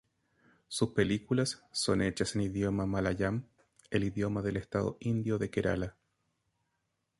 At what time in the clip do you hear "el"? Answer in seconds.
3.91-4.03